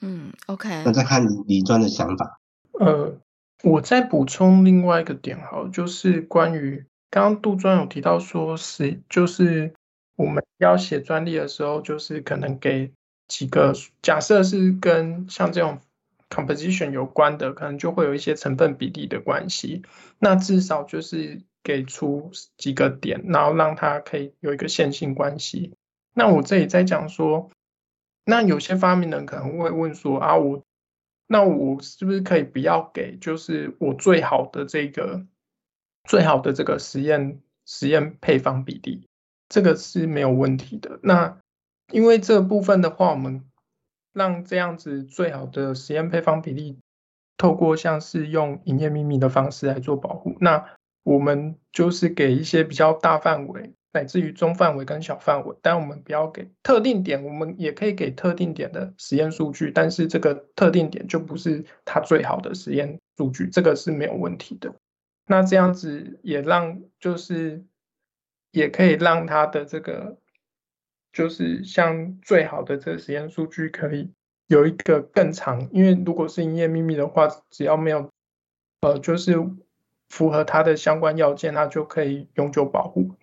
[0.00, 0.68] 嗯，OK。
[0.84, 2.40] 那再看李专的想法。
[2.80, 3.20] 呃。
[3.64, 9.74] 我再补充另外一个点，好，就是关于刚刚杜专有提到说，是就是
[10.14, 12.92] 我们要写专利的时候，就是可能给
[13.26, 15.80] 几个假设是跟像这种
[16.30, 19.82] composition 有关的，可能就会有一些成分比例的关系。
[20.20, 25.74] 那至少就是给出几个点，然后让它可以有一个线性关系。
[26.14, 27.50] 那我这里在讲说，
[28.24, 30.62] 那有些发明人可能会问说啊，我。
[31.30, 35.26] 那我是不是可以不要给，就是我最好的这个
[36.04, 39.06] 最好的这个实验实验配方比例，
[39.50, 40.98] 这个是没有问题的。
[41.02, 41.38] 那
[41.92, 43.44] 因为这部分的话，我们
[44.14, 46.78] 让这样子最好的实验配方比例，
[47.36, 50.70] 透过像是用营业秘密的方式来做保护，那
[51.02, 53.74] 我们就是给一些比较大范围。
[53.92, 64.74] 乃至于中范围跟小范围，但我们不要给特定点，我们也可以给特定点的实验数据，但是这个特定点就不是它最好的实验数据，这个是没有问题的。
[65.26, 67.64] 那这样子也让就是
[68.50, 70.16] 也可以让它的这个
[71.12, 74.10] 就是像最好的这个实验数据可以
[74.46, 78.10] 有一个更长，因为如果是营业秘密的话，只要没有
[78.80, 79.34] 呃就是
[80.08, 83.14] 符合它的相关要件，它就可以永久保护。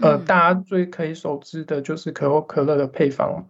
[0.00, 3.48] 呃，大家最可以熟知的就是可口可乐的配方，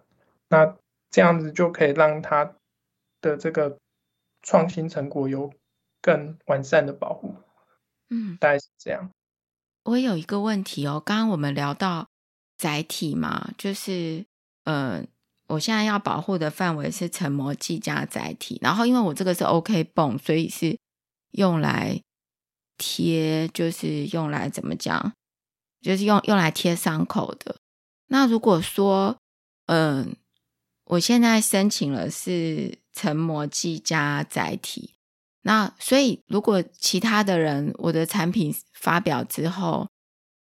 [0.48, 0.76] 那
[1.10, 2.56] 这样子就可以让它
[3.20, 3.78] 的这个
[4.42, 5.52] 创新成果有
[6.02, 7.34] 更完善的保护。
[8.08, 9.10] 嗯，大概是这样。
[9.84, 12.08] 我有一个问题哦，刚刚我们聊到
[12.58, 14.26] 载体嘛，就是
[14.64, 15.04] 呃，
[15.46, 20.78] 我现在要保护的范围是成膜剂加载体，然后因为我这个是 OK 泵，所以是
[21.30, 22.02] 用来
[22.76, 25.12] 贴，就是用来怎么讲？
[25.80, 27.56] 就是用用来贴伤口的。
[28.08, 29.16] 那如果说，
[29.66, 30.16] 嗯、
[30.84, 34.94] 我现在申请了是成膜剂加载体，
[35.42, 39.88] 那所以如果其他的人我的产品发表之后，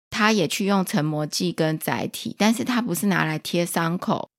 [0.10, 4.30] 他也去用成膜剂跟载体，但是他不是拿来贴伤口，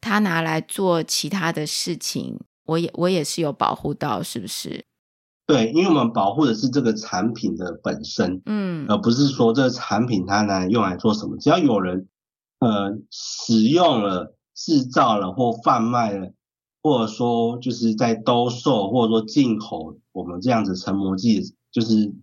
[0.00, 4.84] 他拿来做其他的事情，我也我也是有保护到，是不是？
[5.46, 11.36] 对，因为我们保护的是这个产品的本身，嗯，而不是说这个产品它拿来用来做什么。
[11.36, 12.08] 只要有人
[12.60, 16.32] 呃使用了、制造了或贩卖了，
[16.82, 22.14] 或者说就是在兜售或者说进口我们这样子成膜剂，就是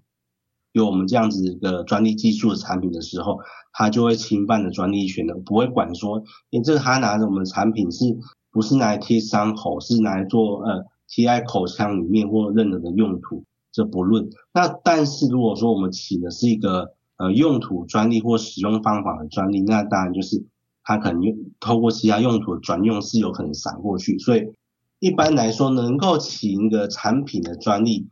[0.71, 3.38] 有我们这样子一个专利技术的产品的时候，
[3.71, 8.17] 它就会侵犯了专利权的，不会管说，你这个他拿着我们的产品是
[8.51, 10.86] 不是拿来贴伤口，是拿来做呃。
[11.12, 14.30] 贴在口腔里面或任何的用途，这不论。
[14.54, 20.45] 那但是如果说我们起的是一个呃用途专利或使用方法的专利，那当然就是
[20.84, 21.21] 它可能
[21.60, 24.17] 通过其他用途的转用是有可能闪过去。
[24.19, 24.54] 所以
[25.00, 28.08] 一般来说，能够起一个产品的专利，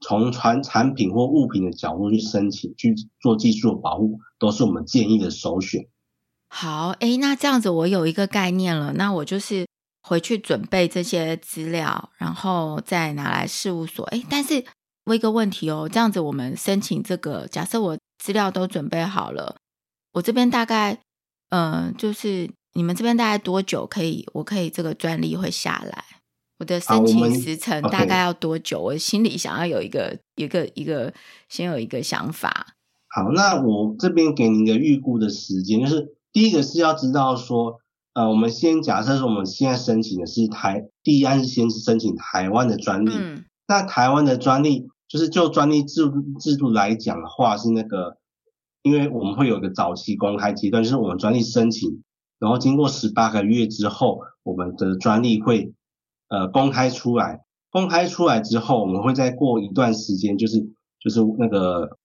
[0.00, 5.88] 从传产品或物品的角度去申请去做技术的保护，都是我们建议的首选。
[6.48, 9.67] 好，哎，那这样子我有一个概念了，那我就是。
[10.08, 14.06] 回去准备这些资料，然后再拿来事务所。
[14.06, 14.64] 哎，但是
[15.04, 19.56] 问一个问题哦，这样子我们申请这个，假设我资料都准备好了，
[20.14, 20.94] 我这边大概，
[21.50, 26.02] 嗯、呃，就是你们这边大概多久可以，我可以这个专利会下来？
[26.58, 28.78] 我的申请时程大概要多久？
[28.78, 31.12] 我，我心里想要有一个一个一个，
[31.50, 32.68] 先有一个想法。
[33.08, 37.78] 好，那我这边给你一个预估的时间，就是第一个是要知道说。
[38.18, 43.12] 呃，我们先假设说，我们现在申请的是台第一案是先申请台湾的专利。
[43.14, 43.44] 嗯。
[43.68, 48.16] 那台湾的专利，就是就专利制度制度来讲的话，是那个，
[48.82, 52.02] 因为我们会有一个早期公开阶段，就是我们专利申请
[52.40, 55.72] 然后经过十八个月之后，我们的专利会
[56.28, 57.44] 呃公开出来。
[57.70, 60.58] 公开出来之后，我们会再过一段时间，就是
[60.98, 61.96] 就是那个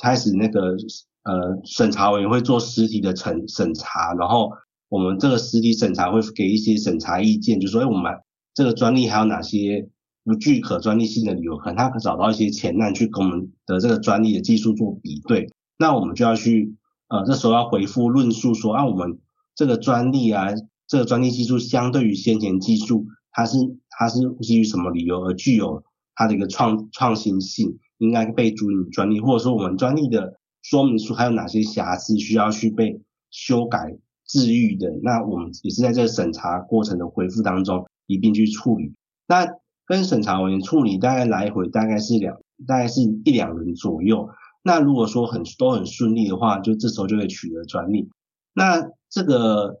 [0.00, 0.76] 开始那个
[1.24, 4.52] 呃审查委员会做实体的审审查，然后
[4.88, 8.12] 我们这个实体审查会给一些审查意见，就说哎我们
[8.54, 9.88] 这个专利还有哪些
[10.24, 16.76] 不具可专利性的理由，可能他可找到一些前案去跟我们的这个专利的技术做比对，那我们就要去
[17.08, 19.18] 呃这时候要回复论述说，啊我们
[19.54, 20.48] 这个专利啊
[20.86, 23.58] 这个专利技术相对于先前技术，它是。
[23.98, 25.82] 它是基于什么理由而具有
[26.14, 34.90] 它的一个创创新性，应该被注于专利，或者说我们专利的说明书还有哪些瑕疵需要去被修改治愈的？
[35.02, 38.94] 那我们也是在这个审查过程的回复当中一并去处理。
[39.26, 39.46] 那
[39.86, 42.36] 跟审查委员处理大概来回大概是两，
[42.66, 44.28] 大概是一两轮左右。
[44.62, 48.08] 那如果说很都很顺利的话，就这时候就可以取得专利。
[48.52, 49.80] 那这个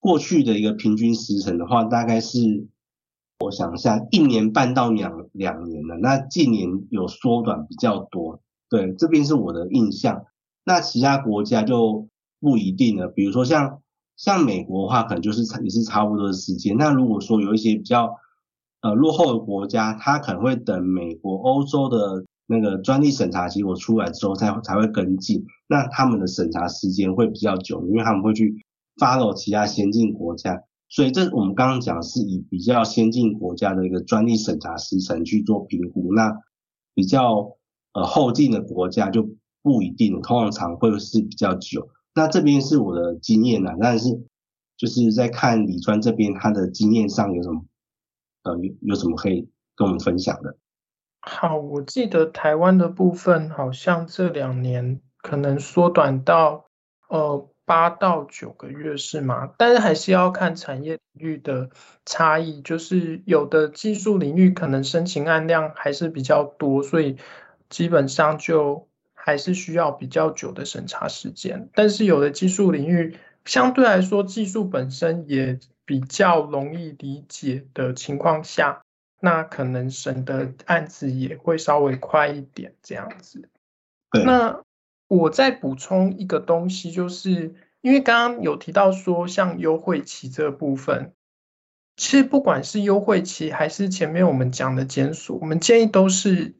[0.00, 2.66] 过去的一个平均时程的话，大概是。
[3.38, 8.40] 我想一下，一年半到两两年了，那近年有缩短比较多。
[8.70, 10.24] 对，这边是我的印象。
[10.64, 12.08] 那其他国家就
[12.40, 13.08] 不一定了。
[13.08, 13.80] 比如说像
[14.16, 16.76] 像美国的话，可能就是也是差不多的时间。
[16.76, 18.14] 那如果说有一些比较
[18.82, 25.44] 呃落后的国家，它可能会等美国、欧洲的那个专利审查结果出来之后才才会跟进。
[25.68, 28.64] 那他们的审查时间会比较久，因为他们会去
[28.96, 30.62] follow 其他先进国家。
[30.88, 36.32] 所以这我们刚刚讲是以比较先进国家的一个专利审查时程去做评估，那
[36.94, 37.56] 比较
[37.92, 39.28] 呃后进的国家就
[39.62, 41.88] 不一定，通常会是比较久。
[42.16, 44.08] 那这边是我的经验啦，但是
[44.76, 47.64] 就是在看李专这边他的经验上有什么
[48.42, 50.56] 呃有有什么可以跟我们分享的？
[51.20, 56.66] 好，我记得台湾的部分好像这两年可能缩短到
[57.08, 57.48] 呃。
[57.68, 59.50] 八到九个月是吗？
[59.58, 61.70] 但是还是要看产业领域的
[62.04, 67.16] 差异，就是有的技术领域可能申请案量还是比较多，所以
[67.68, 68.86] 基本上就
[69.26, 71.68] 还是需要比较久的审查时间。
[71.74, 78.84] 但是有的技术领域相对来说技术本身也比较容易理解的情况下，
[79.20, 83.48] 那可能审的案子也会稍微快一点这样子。
[84.24, 84.62] 那
[85.08, 91.14] 我再补充一个东西，就是因为刚刚有提到说，像优惠期这部分，
[91.96, 96.54] 其实不管是优惠期还是前面我们讲的检索，我们建议都是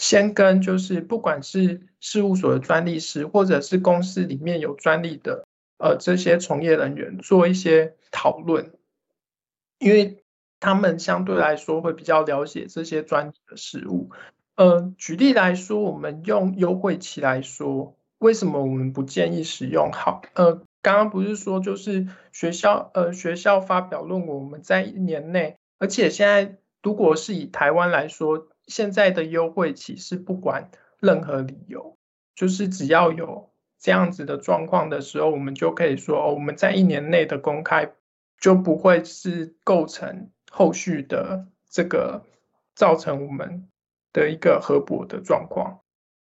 [0.00, 5.46] 先跟就是不管是事务所的专利师，或者是公司里面有专利的
[5.78, 8.72] 呃这些从业人员做一些讨论，
[9.78, 10.24] 因为
[10.58, 14.10] 他们相对来说会比较了解这些专利的事物。
[14.56, 19.92] 呃，举例来说，我们用优惠期来说，为什么我们不建议使用？
[19.92, 31.98] 好，呃，刚刚不是说就是学校，呃，学校发表论文，我们在一年内，而且现在如果是以台湾来说，现在的优惠期是不管任何理由，
[32.34, 37.92] 就是只要有这样子的状况的时候，我们就可以说，哦，我们在一年内的公开
[38.38, 42.24] 就不会是构成后续的这个
[42.74, 43.66] 造成我们。
[44.12, 45.82] 的一个核驳的状况，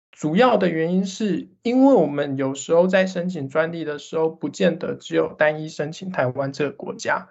[0.10, 7.30] 主要的原因是因为我们有时候在申请专利的时候，不见得只有单一申请台湾这个国家，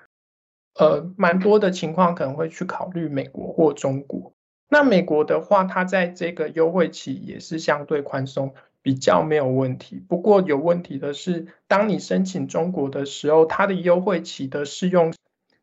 [0.79, 4.36] 呃，蛮多的情况可能会去考虑美国或中国。
[4.68, 10.02] 那美国的话，它在这个优惠期也是相对宽松，比较没有问题。
[10.09, 15.14] 不过有问题的是，当你申请中国的时候，它的优惠期的适用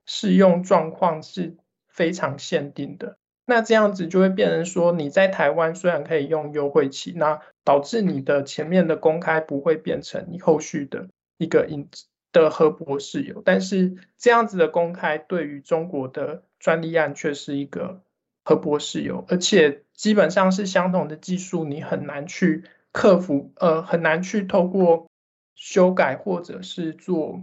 [0.06, 3.18] 适用状况是非常限定的。
[3.46, 11.90] 那这样子就会变成说，你在台湾虽然可以用优惠期，那导致你的前面的公开不会变成你后续的一个引
[12.32, 18.02] 的核驳事由，但是这样子的公开对于中国的专利案却是一个
[18.44, 25.08] 和博士有，而且基本上是相同的技术，你很难去克服，呃，很难去透过
[25.56, 27.42] 修改或者是做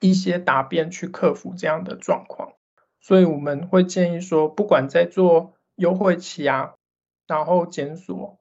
[0.00, 2.52] 一些答辩去克服这样的状况。
[3.00, 6.74] 所以我们会建议说，不管在做优惠期啊，
[7.26, 8.38] 然后检索，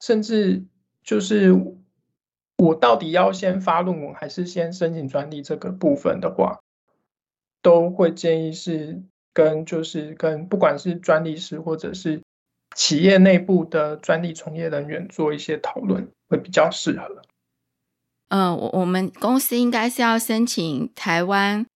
[0.00, 0.64] 甚至
[1.02, 1.52] 就是
[2.56, 6.60] 我到底要先发论文还是先申请专利这个部分的话，
[7.62, 9.02] 都会建议是
[9.32, 12.22] 跟就是跟不管是专利师或者是
[12.76, 17.22] 企业内部的专利从业人员做一些讨论，会比较适合。
[18.28, 21.66] 嗯，我我们公司应该是要申请台湾。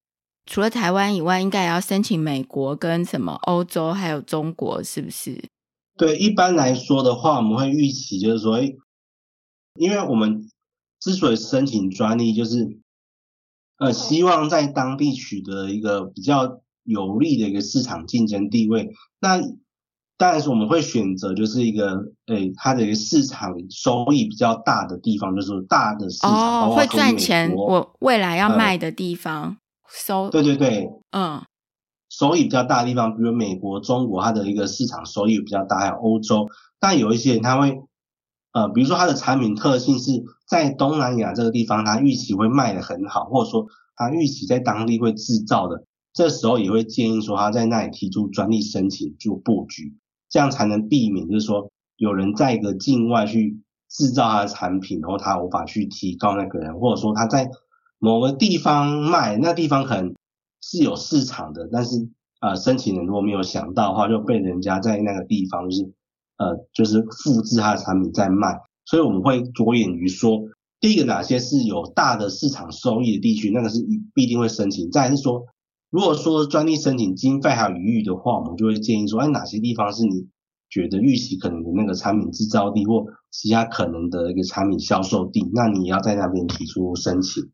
[0.45, 5.41] 除了台湾以外，应该也要申请美国跟什么欧洲，还有中国，是不是？
[5.97, 8.61] 对，一般来说的话，我们会预期就是说，
[9.77, 10.51] 因为我们
[10.99, 12.77] 之所以申请专利，就是
[13.79, 18.91] 呃，希望在当地取得一个比较有利的一个市场竞争地位。
[19.21, 19.41] 那
[20.17, 29.57] 当然是我们会选择就是一个，诶、欸，它的一个市场收益比较大的地方，就是大的市场，哦，会赚钱，我未来要卖的地方，
[29.89, 31.43] 收、呃，对对对，嗯，
[32.09, 36.47] 收益比较大的地方，比如美国、中国，它的一个市场收益比较大，还有欧洲。
[36.79, 37.81] 但有一些人他会，
[38.53, 43.67] 呃，比如说它的产品特性是在东南亚这个地方，它预期会卖得很好，或者说
[43.97, 49.97] 它预期在当地会制造的，这时候也会建议说他在那里提出专利申请做布局。
[50.29, 53.61] 这样才能避免，就是说有人在一个境外去
[53.91, 57.51] 制造他的产品，然后他无法去提高那个人，或者说他在
[57.99, 60.15] 某个地方卖，那地方可能
[60.63, 62.09] 是有市场的，但是
[62.41, 65.93] 呃申请人如果没有想到的话，就被人家在那个地方就是
[66.39, 70.45] 呃就是复制他的产品在卖，所以我们会着眼于说，
[70.81, 73.85] 第一个哪些是有大的市场收益的地区，那个是
[74.15, 75.45] 必定会申请，再是说。
[75.93, 80.27] 如果说专利申请经费还有余裕的话，我们就会建议说，哎，哪些地方是你
[80.71, 87.51] 觉得预期可能的那个产品制造地或其他可能的一个产品销售地，那你要在那边提出申请。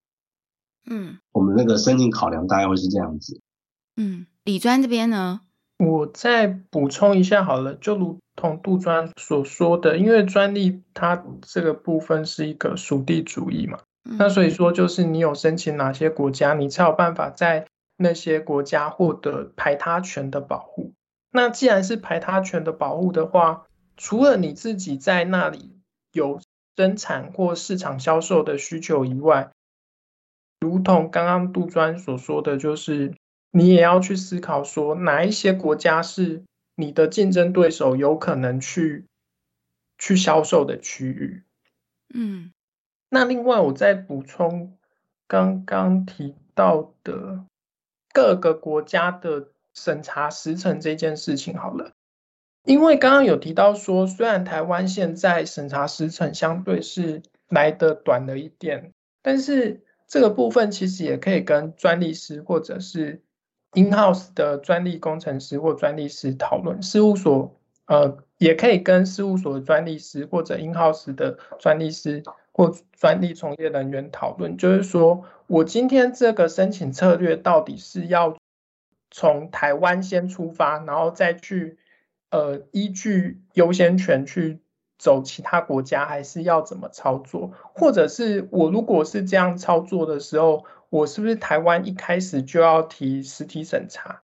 [0.88, 3.40] 嗯，我们那个申请考量大概会是这样子。
[3.96, 5.40] 嗯，李专这边呢，
[5.76, 17.66] 我再补充一下好了，就如同杜专所说的，因为专利它这个部分是一个属地主义嘛，嗯，那所以说就是你有申请哪些国家，你才有办法在。
[18.00, 20.94] 那些国家获得排他权的保护。
[21.30, 25.76] 那既然是排他权的保护的话，除了你自己在那里
[26.12, 26.40] 有
[26.76, 29.50] 生产或市场销售的需求以外，
[30.60, 33.14] 如同刚刚杜专所说的就是，
[33.50, 36.44] 你也要去思考说，哪一些国家是
[36.76, 39.04] 你的竞争对手有可能去
[39.98, 41.42] 去销售的区域。
[42.14, 42.52] 嗯，
[43.10, 44.78] 那另外我再补充
[45.26, 47.44] 刚刚提到的。
[48.18, 51.92] 各个国家的审查时程这件事情好了，
[52.64, 58.92] 因为刚刚有提到说，虽然台湾现在审查时程相对是来的短了一点，
[59.22, 63.22] 但是这个部分其实也可以跟专利师或者是
[63.74, 67.57] in-house 的专利工程师或专利师讨论，事务所
[67.88, 72.22] 呃也可以跟事务所的专利师或者 in-house 的专利师。
[72.50, 78.36] 或专利从业人员讨论，就是说我今天这个申请策略到底是要
[79.12, 81.78] 从台湾先出发，然后再去
[82.32, 84.58] 呃依据优先权去
[84.98, 87.52] 走其他国家，还是要怎么操作？
[87.74, 94.22] 或者是我如果是这样操作的时候，我是不是台湾一开始就要提实体审查？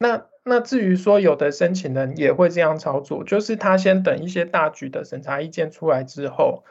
[0.00, 6.64] 那那至于说有的申请人也会这样操作，就是他先等一些大局的审查意见出来之后。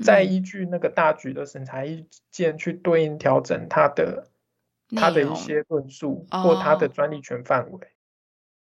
[0.00, 4.28] 再依据那个大局的审查意见去对应调整他的
[4.94, 7.80] 他的一些论述或他的专利权范围。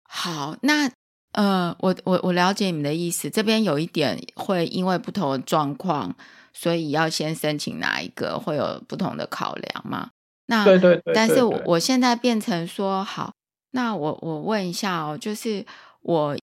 [0.05, 0.89] 好，那
[1.33, 3.29] 呃，我我我了解你们的意思。
[3.29, 6.15] 这边有一点会因为不同的状况，
[6.53, 10.11] 所以要先申请哪一个，会有不同的考量吗？
[10.47, 11.13] 那对对对，对。
[11.13, 13.33] 但是我我现在变成说好，
[13.73, 15.65] 那我我问一下哦，就是
[16.03, 16.37] 我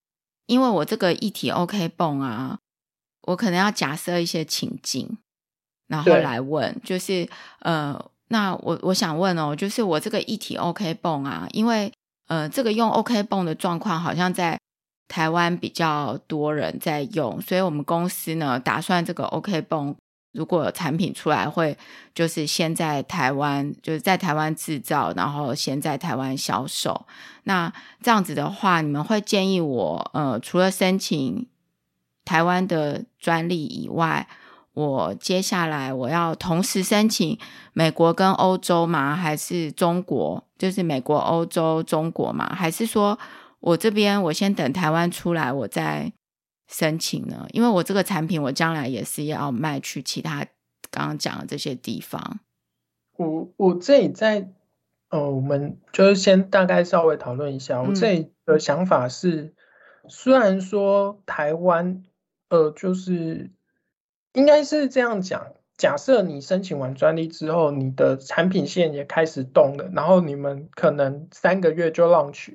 [0.46, 2.58] 因为我这个议题 OK 泵啊。
[3.26, 5.16] 我可能要假设一些情境，
[5.88, 7.26] 然后来问，就是
[7.60, 7.98] 呃，
[8.28, 11.90] 那我我想问哦，就是我这个议题 OK 泵啊，因为
[12.28, 14.60] 呃，这个用 OK 泵的状况好像在
[15.08, 19.96] 台湾比较多人在用，所以我们公司呢打算这个 OK 绷
[20.34, 21.76] 如果产品出来，会
[22.14, 27.06] 就是先在台湾，就是在台湾制造，然后先在台湾销售。
[27.44, 27.72] 那
[28.02, 31.46] 这样子的话，你们会建议我呃，除了申请。
[32.26, 34.26] 台湾的专利以外，
[34.72, 37.38] 我接下来我要同时申请
[37.74, 39.14] 美国跟欧洲吗？
[39.14, 40.42] 还是中国？
[40.56, 42.50] 就是美国、欧洲、中国吗？
[42.54, 43.18] 还是说
[43.60, 46.10] 我这边我先等台湾出来，我再
[46.74, 47.46] 申请呢？
[47.52, 50.44] 因为我这个产品我将来也是要卖去其他
[50.90, 52.40] 刚刚讲的这些地方。
[53.16, 54.50] 我我这里在
[55.10, 57.80] 呃，我们就是先大概稍微讨论一下。
[57.80, 59.54] 我这里的想法是，嗯、
[60.08, 62.02] 虽然说台湾。
[62.50, 63.50] 呃，就是
[64.32, 65.54] 应该是这样讲。
[65.76, 72.54] 假设你申请完专利之后，你的产品线也开始动了，然后你们可能三个月就 launch，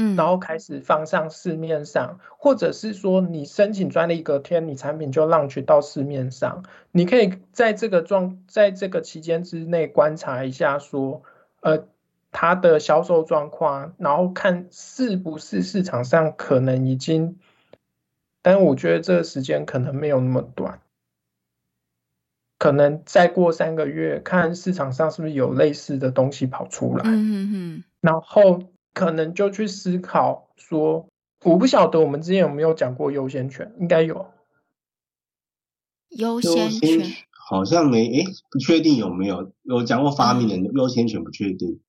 [0.00, 6.64] 嗯，然后开始放上市面上，或者是说你申请专利隔天，你产品就 launch 到市面上。
[6.90, 11.22] 你可以在这个状，在这个期间之内观察一下，说，
[11.60, 11.86] 呃，
[12.32, 17.38] 它的销售状况，然后看是不是市场上可能已经。
[18.42, 20.80] 但我觉得这个时间可能没有那么短。
[22.56, 31.08] 可能再过三个月，看市场上是不是有类似的东西跑出来，嗯嗯，然后可能就去思考说，
[31.44, 34.30] 我不晓得我们之前有没有讲过优先权，应该有。
[36.10, 41.80] 优先权好像没，诶，不确定有没有有讲过发明人优先权，不确定。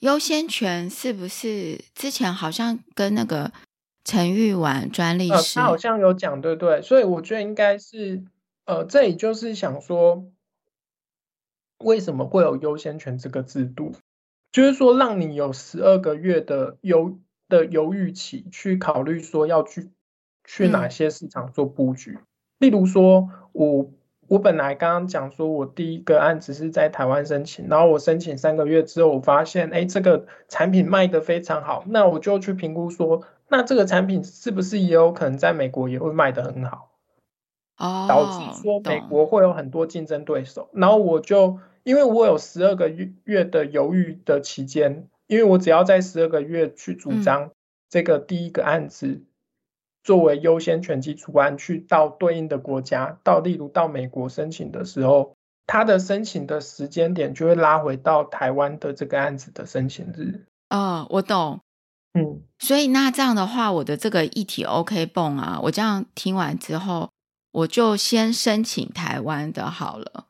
[0.00, 3.52] 优先权是不是之前好像跟那个
[4.04, 8.22] 陈玉婉专利师，呃，他好像有讲，对对，所以我觉得应该是，
[8.66, 10.26] 呃，这里就是想说，
[11.78, 13.94] 为什么会有优先权这个制度？
[14.54, 19.90] 就是说，让你有十二个月的犹的犹豫期，去考虑说要去
[20.44, 22.12] 去哪些市场做布局。
[22.12, 22.26] 嗯、
[22.60, 23.90] 例如说，我。
[24.26, 36.93] 我本来刚刚讲说，我第一个案子是在台湾申请，然后我申请三个月之后，我发现，哎，这个产品卖得非常好，那我就去评估说，那这个产品是不是也有可能在美国也会卖得很好？
[37.76, 47.50] 哦，导致说美国会有很多竞争对手，然后我就因为我有十二个月月的犹豫的期间，因为我只要在十二个月去主张
[47.88, 49.06] 这个第一个案子。
[49.06, 49.26] 嗯
[50.04, 55.34] 作为优先权基础案去到对应的国家，到例如到美国申请的时候，
[55.66, 60.44] 他的申请的时间点就会拉回到台湾的这个案子的申请日。
[60.68, 61.60] 哦，我懂。
[62.12, 67.08] 嗯，所以那这样的话，我的这个一体 OK 泵啊，我这样听完之后，
[67.54, 70.26] 我就先申请台湾的好了，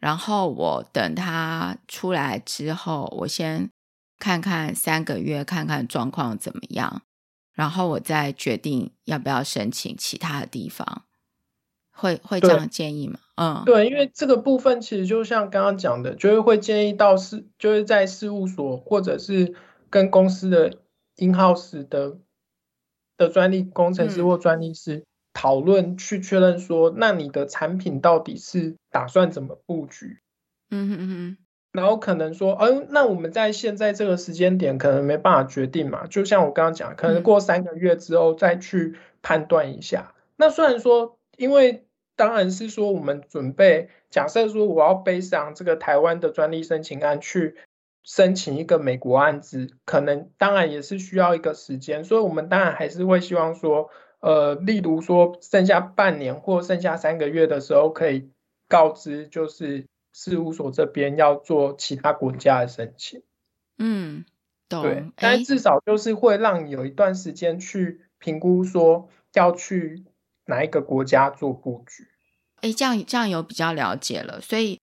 [0.00, 3.70] 然后我等他出来之后，我先
[4.18, 7.02] 看看三个月，看看状况怎么样。
[7.52, 11.04] 然后我再决定要不要申请其他的地方，
[11.92, 13.20] 会会这样建议吗？
[13.36, 19.54] 嗯，对，因为这个部分其实就像刚刚讲的，就是会建议到事，就是在事务所或者是
[19.88, 20.78] 跟公司的
[21.18, 22.18] in house 的
[23.16, 25.04] 的专利工程师或专利师
[25.34, 30.20] 讨论，去确认说，嗯、那你的产品到底是打算怎么布局？
[30.70, 31.36] 嗯哼嗯哼。
[31.72, 40.14] 然后可能说，嗯，那我们在现在这个时间点可能没办法决定嘛，就像我刚刚讲，可能过三个月之后再去判断一下。
[40.14, 47.56] 嗯、那虽然说，因为当然是说我们准备假设说我要背上这个台湾的专利申请案去
[48.04, 53.90] 申请一个美国案子，可能当然也是需要一个时间，所以我们当然还是会希望说，
[54.24, 58.30] 呃，例如说剩下半年或剩下三个月的时候，可以
[58.68, 59.86] 告知就是。
[60.16, 63.24] 事务所这边要做其他国家的申请，
[63.78, 64.24] 嗯，
[64.68, 64.80] 懂。
[64.84, 70.04] 对，但至少就是会让你有一段时间去评估，说要去
[70.44, 72.06] 哪一个国家做布局。
[72.60, 74.40] 哎，这样这样有比较了解了。
[74.40, 74.78] 所以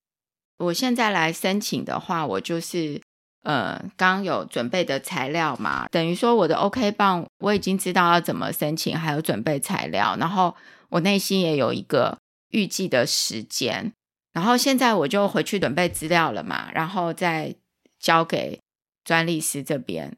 [0.57, 3.01] 我现在来申请的话，我就是
[3.43, 10.55] 呃，刚有准备的材料嘛，等于说我的 OK 棒我已经知道要怎么申请，还有准备材料，然后
[10.89, 12.19] 我内心也有一个
[12.49, 13.91] 预计的时间。
[14.31, 17.55] 然后现在我就回去准备资料了嘛，然后再
[17.99, 18.61] 交给
[19.03, 20.15] 专利师这边。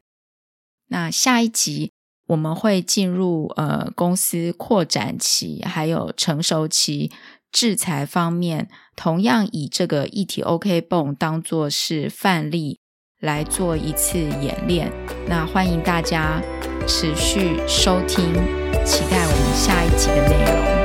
[0.88, 1.92] 那下一集
[2.28, 7.10] 我们会进入呃公司扩展期，还有成熟期，
[7.50, 12.78] 制裁方面，同样以这个一体 OK 绷当做是范例
[13.24, 14.90] 来做一次演练。
[15.26, 16.40] 那欢迎大家
[16.86, 18.32] 持续收听，
[18.84, 20.83] 期待我们下一集的内容。